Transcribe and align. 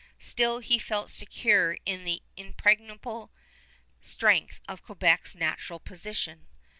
Still 0.17 0.61
he 0.61 0.79
felt 0.79 1.11
secure 1.11 1.77
in 1.85 2.05
the 2.05 2.23
impregnable 2.35 3.29
strength 4.01 4.59
of 4.67 4.81
Quebec's 4.81 5.35
natural 5.35 5.79
position. 5.79 6.47